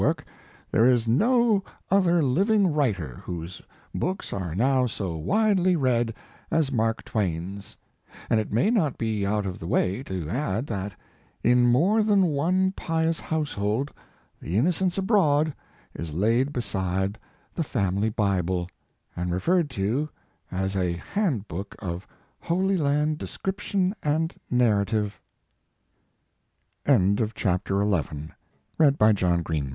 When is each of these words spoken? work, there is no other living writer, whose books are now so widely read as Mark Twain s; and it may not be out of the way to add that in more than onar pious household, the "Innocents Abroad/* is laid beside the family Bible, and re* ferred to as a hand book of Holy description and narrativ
work, 0.01 0.25
there 0.71 0.83
is 0.87 1.07
no 1.07 1.63
other 1.91 2.23
living 2.23 2.73
writer, 2.73 3.21
whose 3.23 3.61
books 3.93 4.33
are 4.33 4.55
now 4.55 4.87
so 4.87 5.15
widely 5.15 5.75
read 5.75 6.11
as 6.49 6.71
Mark 6.71 7.03
Twain 7.05 7.57
s; 7.59 7.77
and 8.27 8.39
it 8.39 8.51
may 8.51 8.71
not 8.71 8.97
be 8.97 9.23
out 9.27 9.45
of 9.45 9.59
the 9.59 9.67
way 9.67 10.01
to 10.01 10.27
add 10.27 10.65
that 10.65 10.93
in 11.43 11.67
more 11.67 12.01
than 12.01 12.23
onar 12.23 12.75
pious 12.75 13.19
household, 13.19 13.91
the 14.41 14.57
"Innocents 14.57 14.97
Abroad/* 14.97 15.53
is 15.93 16.11
laid 16.15 16.51
beside 16.51 17.19
the 17.53 17.61
family 17.63 18.09
Bible, 18.09 18.67
and 19.15 19.31
re* 19.31 19.37
ferred 19.39 19.69
to 19.81 20.09
as 20.51 20.75
a 20.75 20.93
hand 20.93 21.47
book 21.47 21.75
of 21.77 22.07
Holy 22.55 22.79
description 23.15 23.93
and 24.01 24.33
narrativ 24.51 25.11